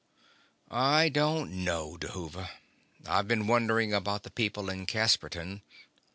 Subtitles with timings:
[0.71, 2.49] "I don't know, Dhuva.
[3.05, 5.61] I've been wondering about the people in Casperton.